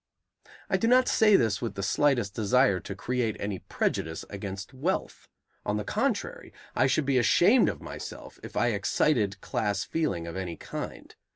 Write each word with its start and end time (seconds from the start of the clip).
I 0.67 0.77
do 0.77 0.87
not 0.87 1.07
say 1.07 1.35
this 1.35 1.61
with 1.61 1.75
the 1.75 1.83
slightest 1.83 2.33
desire 2.33 2.79
to 2.79 2.95
create 2.95 3.37
any 3.39 3.59
prejudice 3.59 4.25
against 4.31 4.73
wealth; 4.73 5.27
on 5.63 5.77
the 5.77 5.83
contrary, 5.83 6.51
I 6.75 6.87
should 6.87 7.05
be 7.05 7.19
ashamed 7.19 7.69
of 7.69 7.83
myself 7.83 8.39
if 8.41 8.57
I 8.57 8.69
excited 8.69 9.39
class 9.41 9.83
feeling 9.83 10.25
of 10.25 10.35
any 10.35 10.55
kind. 10.55 11.13